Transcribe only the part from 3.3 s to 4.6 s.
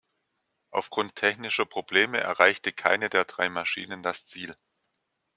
Maschinen das Ziel.